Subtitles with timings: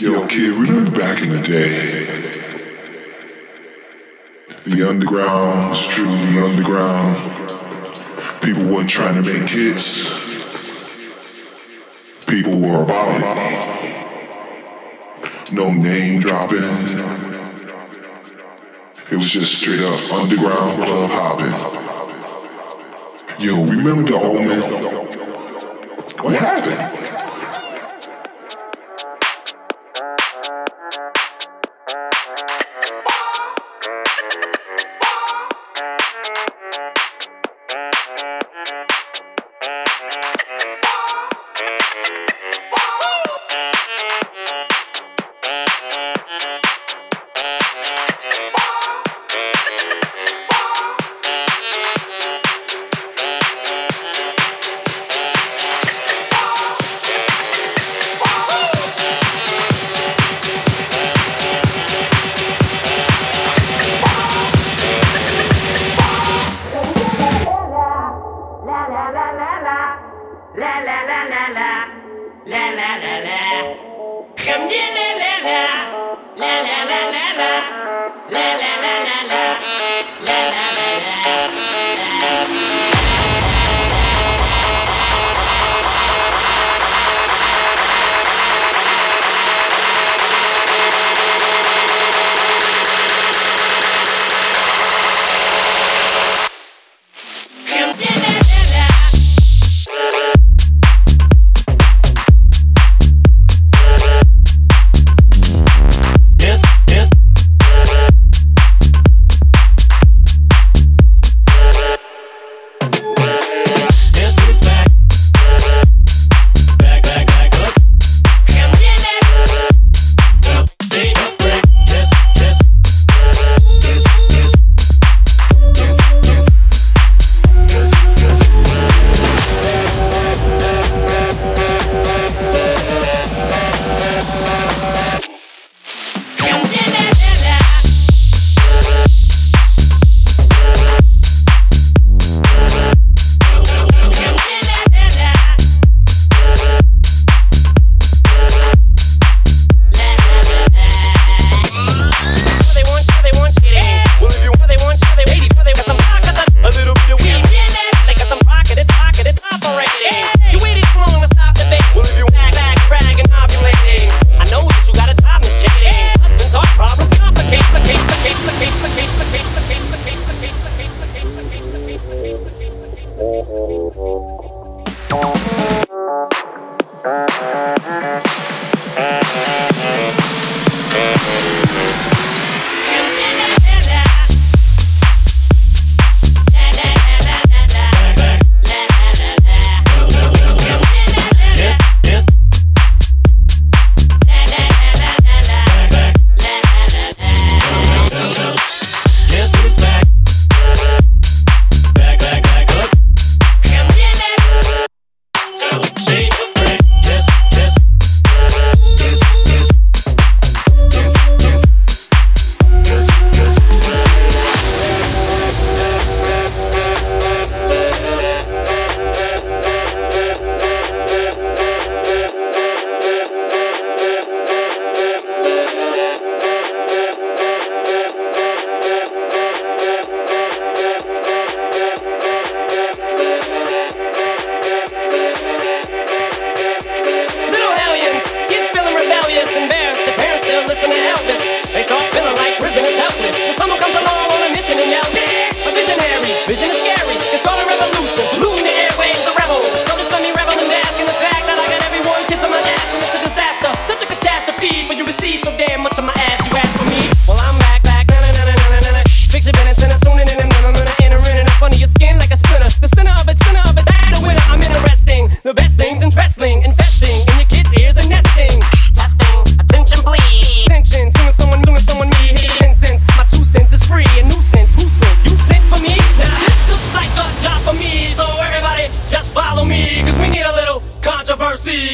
[0.00, 2.04] Yo, kid, remember back in the day?
[4.64, 7.16] The underground was truly underground.
[8.42, 10.08] People weren't trying to make hits.
[12.26, 13.28] People were about it.
[15.52, 16.58] No name dropping.
[19.12, 21.54] It was just straight up underground club hopping.
[23.38, 24.60] Yo, remember the old man?
[26.20, 27.03] What happened?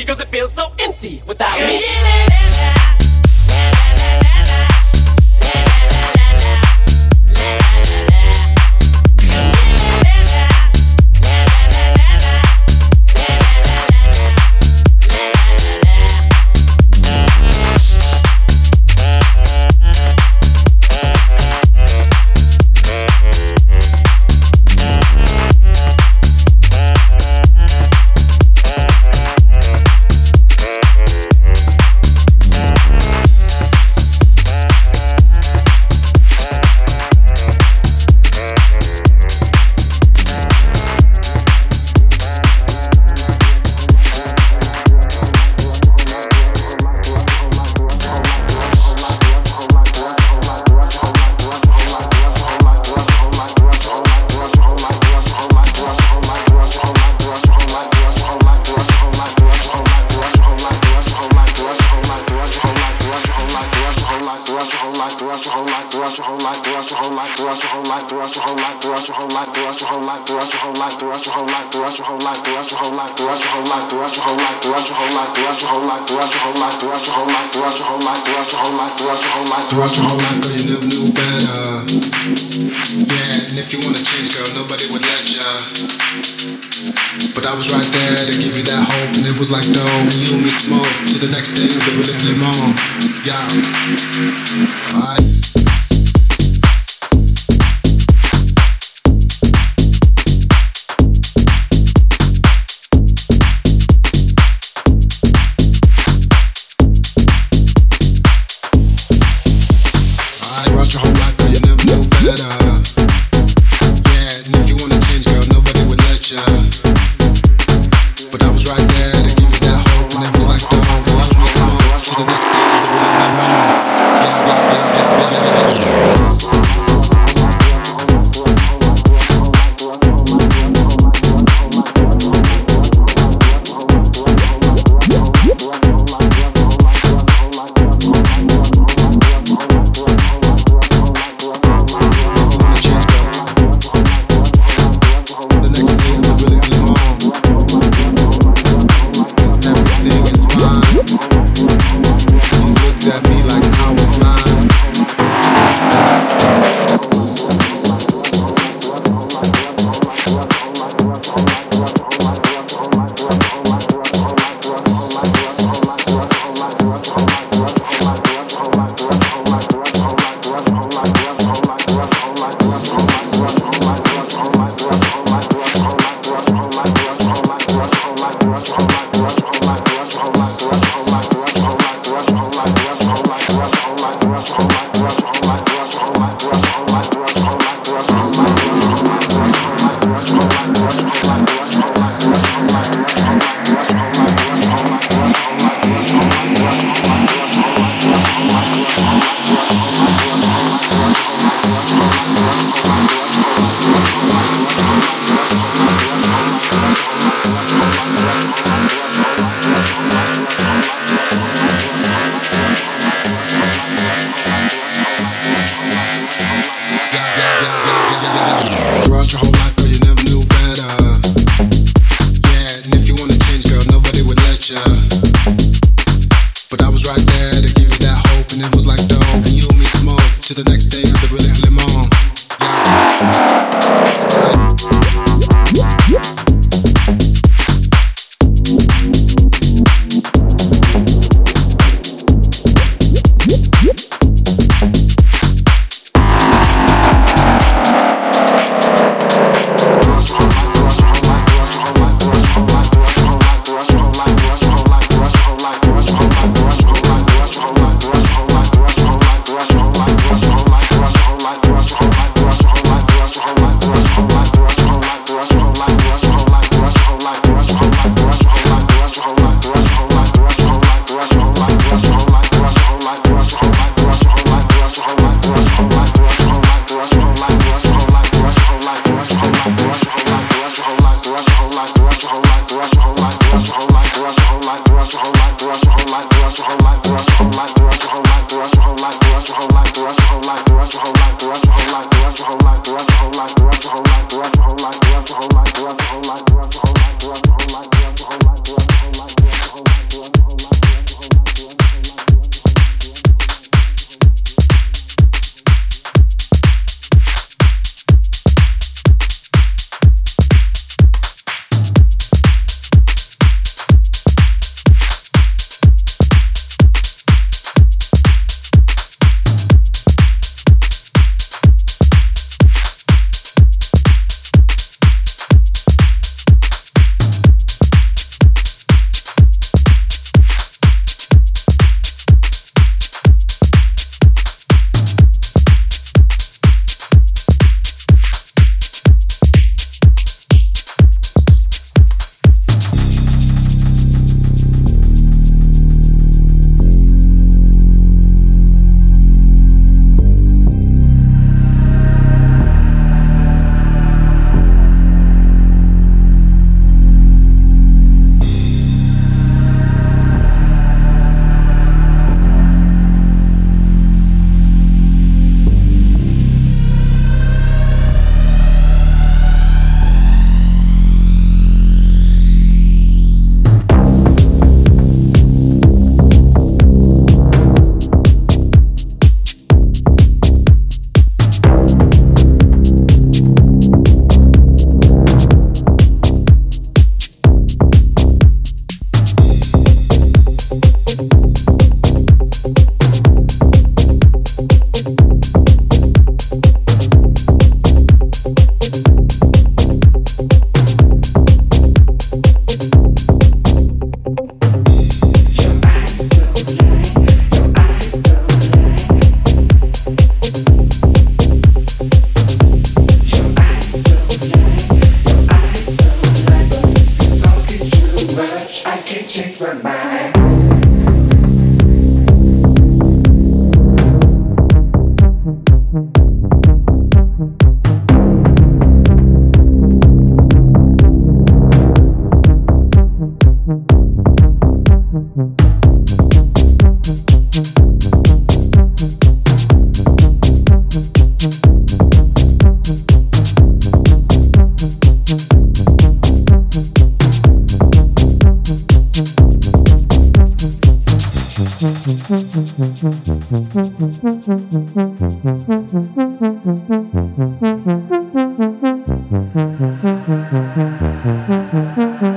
[0.06, 2.19] cause it feels so empty without me.
[89.40, 89.80] was like no,
[90.20, 92.76] you and me smoke till the next day of the really limon,
[93.24, 93.40] Yeah.
[94.92, 95.49] Alright.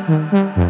[0.05, 0.63] Mm-hmm.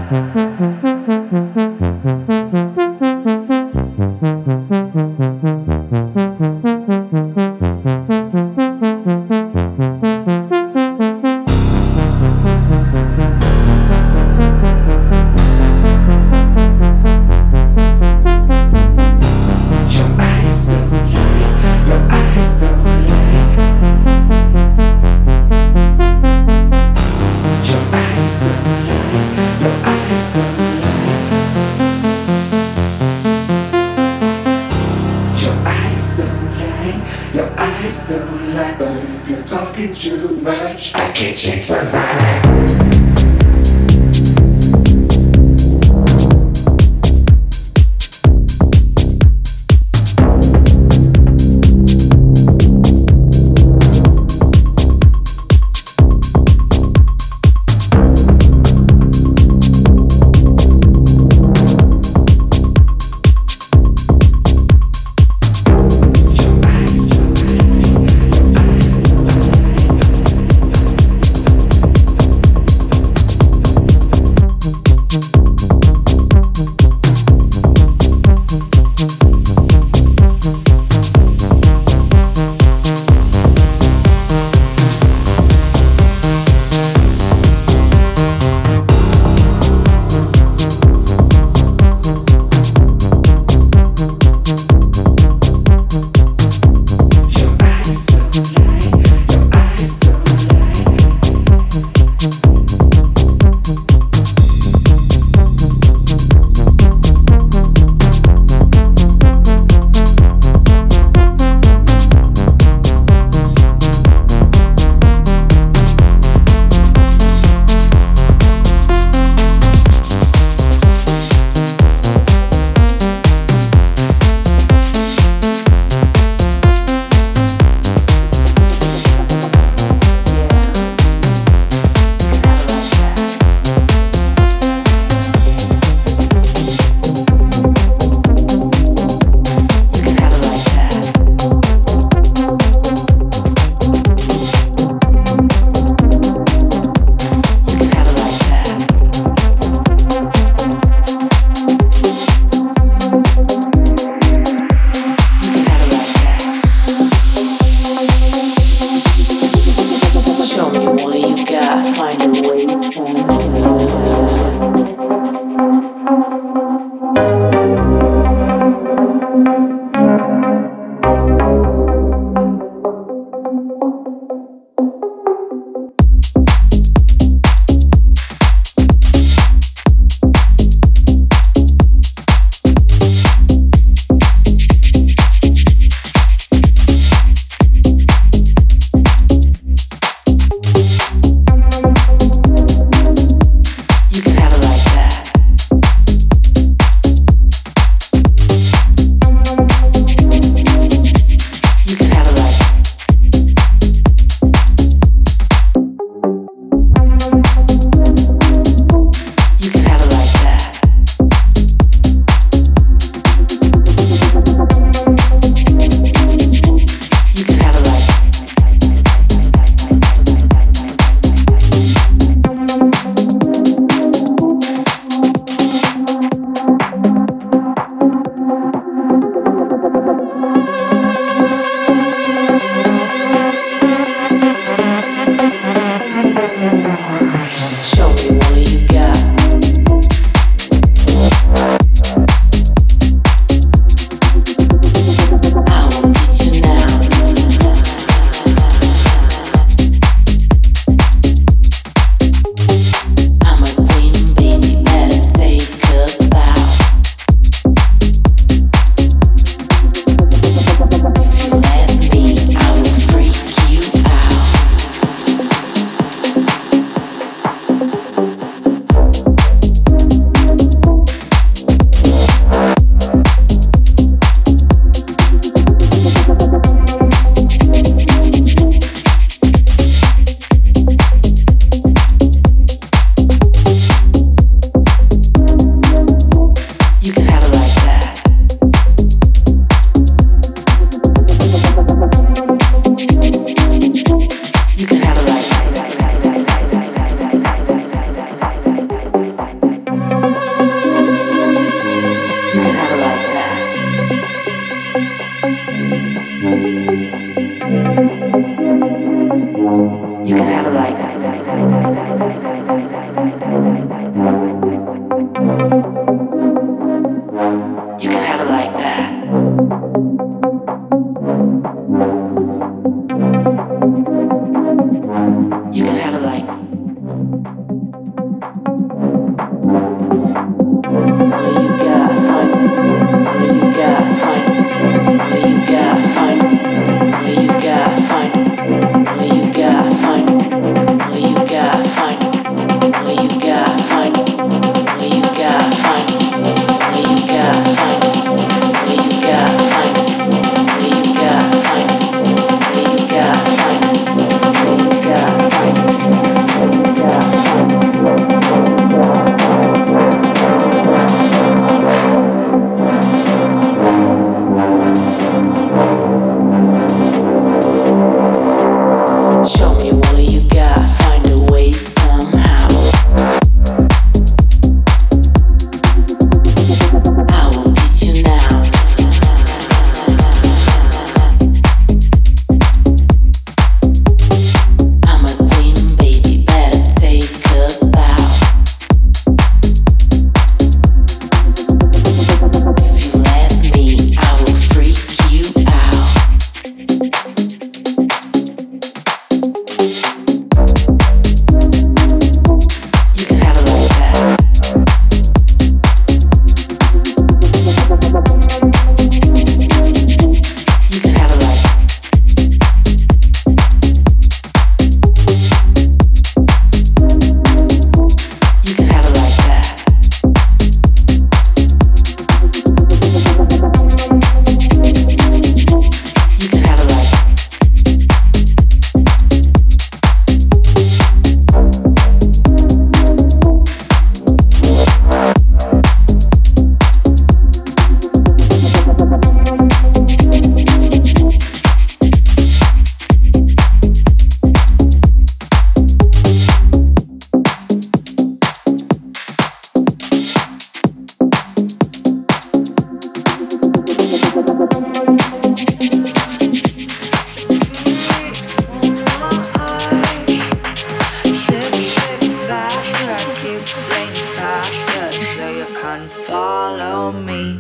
[466.28, 467.60] follow me.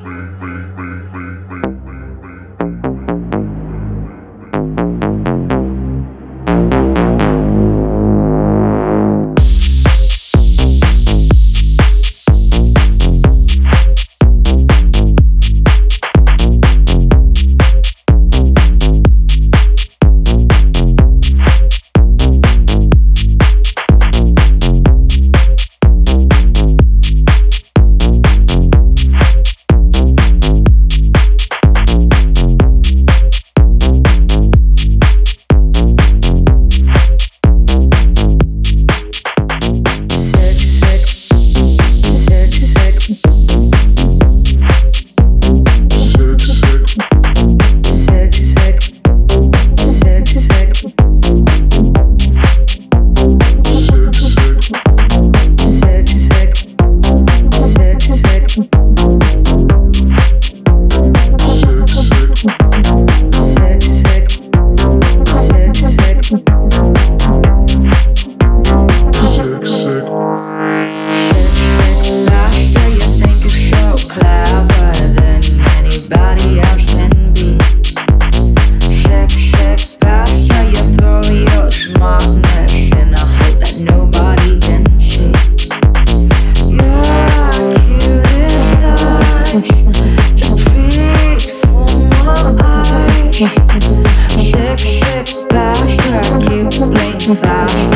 [97.27, 97.92] mudar.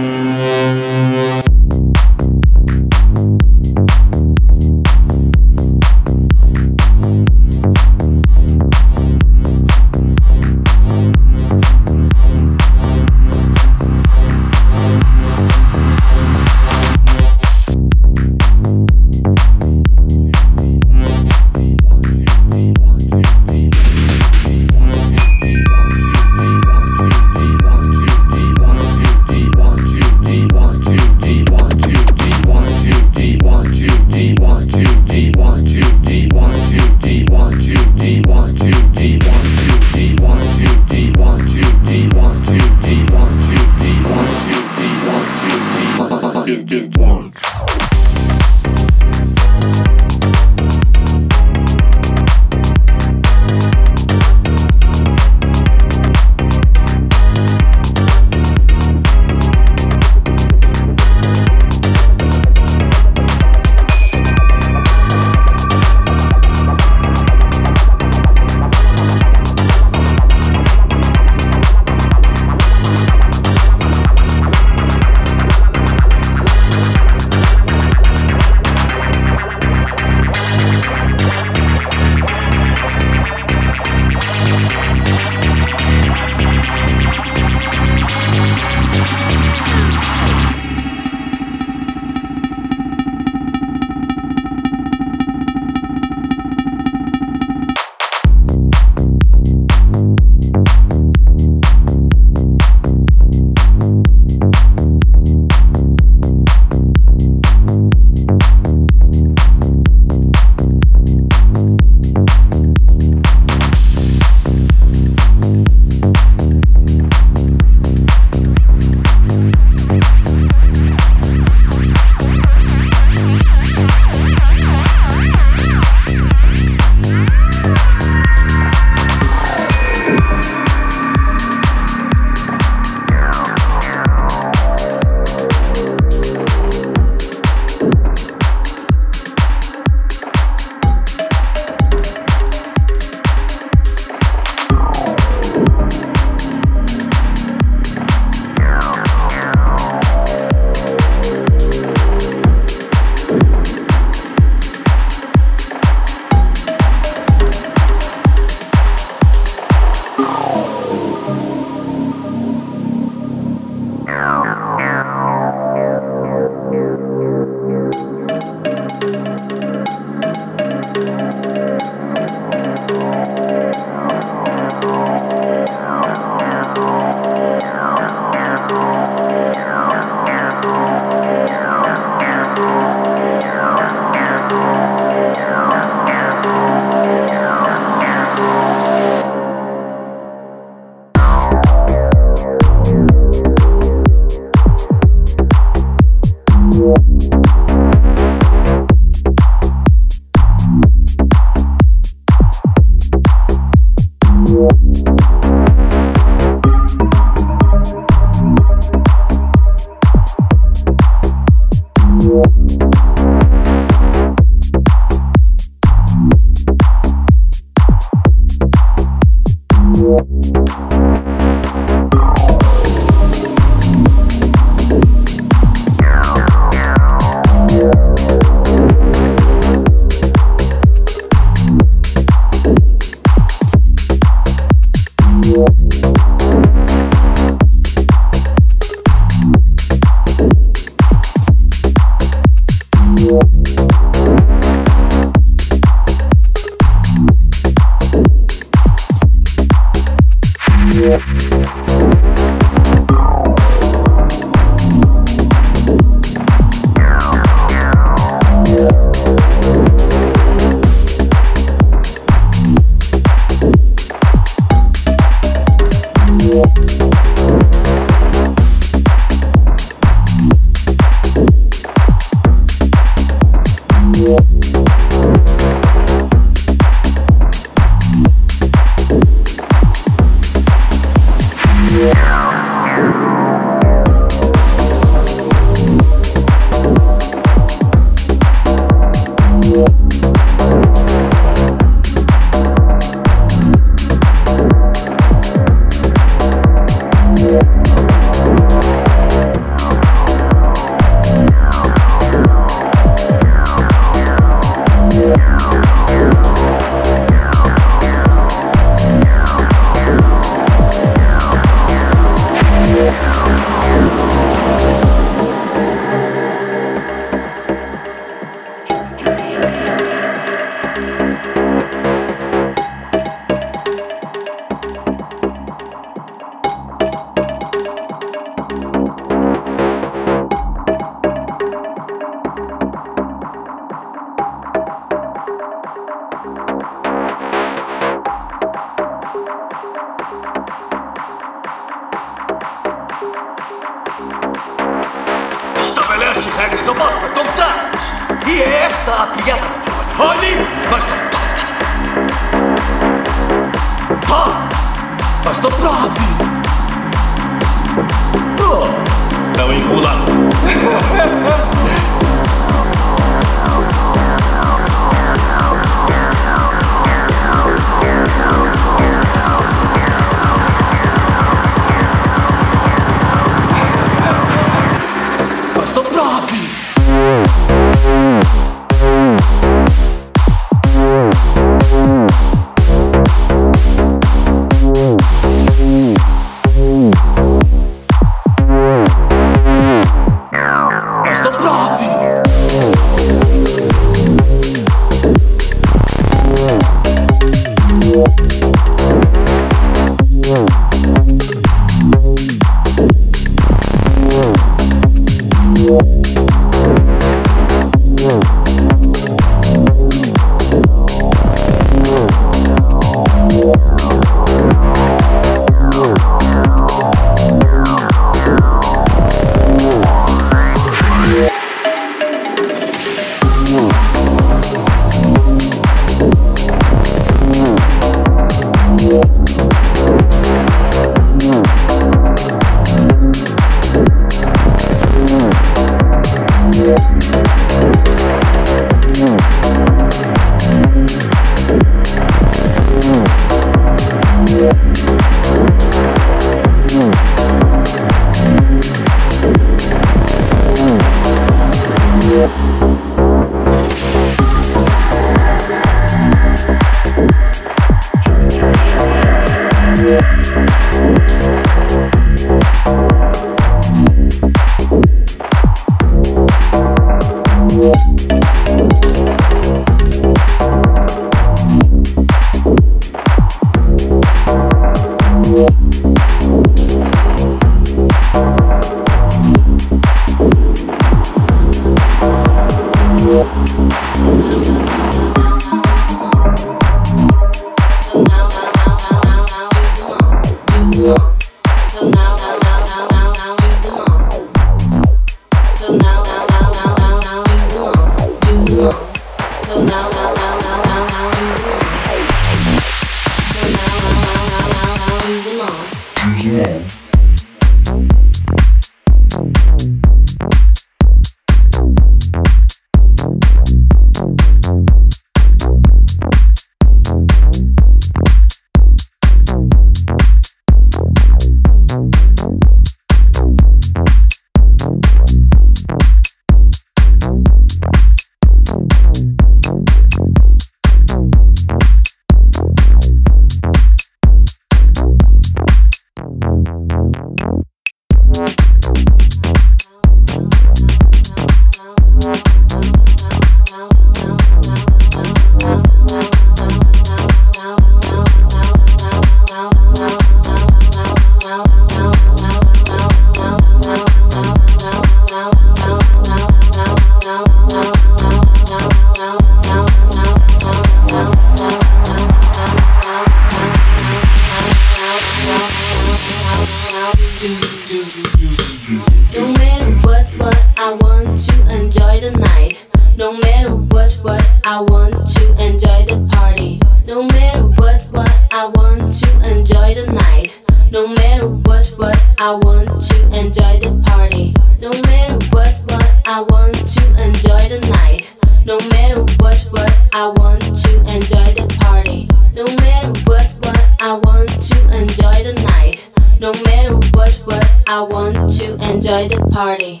[590.54, 592.28] want to enjoy the party.
[592.54, 596.00] No matter what, what I want to enjoy the night.
[596.38, 600.00] No matter what, what I want to enjoy the party.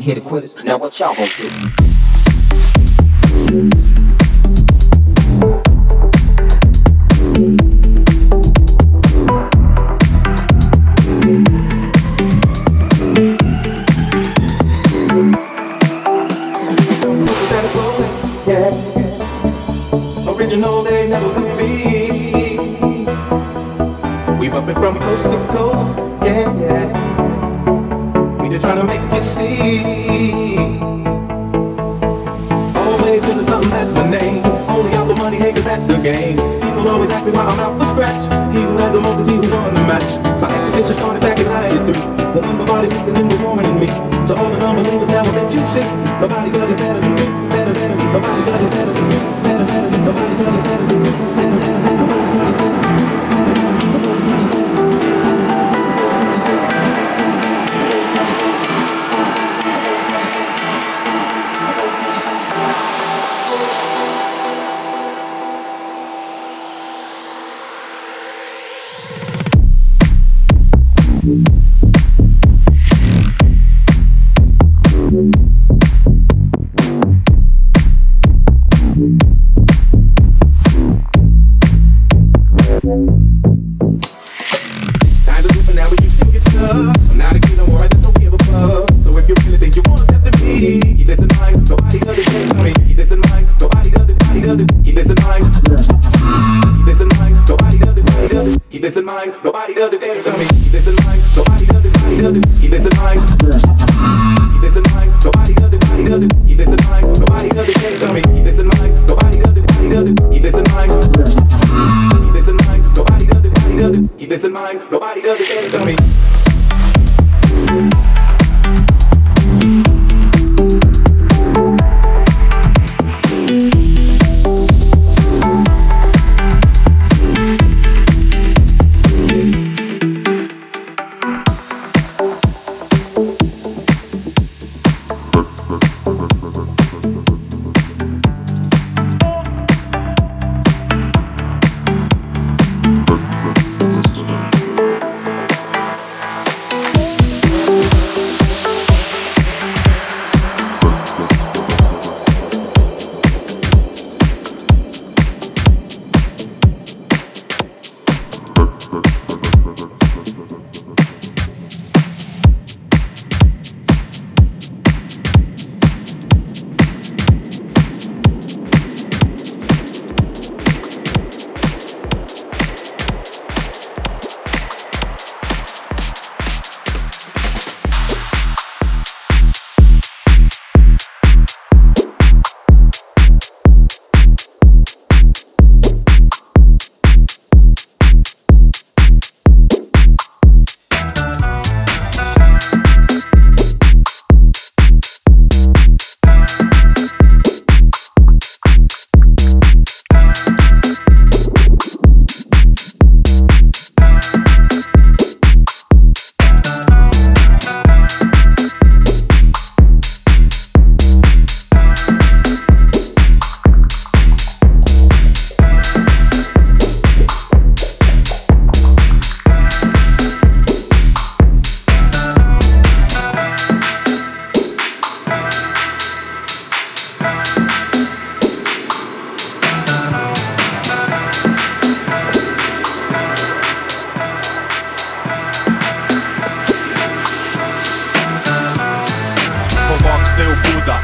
[0.00, 0.56] I'm here to.
[0.64, 2.29] Now what y'all want to do?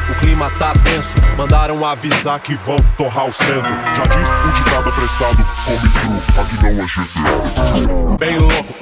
[0.08, 1.14] o clima tá tenso.
[1.36, 3.74] Mandaram avisar que vão torrar o centro.
[3.96, 8.16] Já diz o ditado apressado, come cru, aqui não é GTA.
[8.18, 8.74] Bem louco,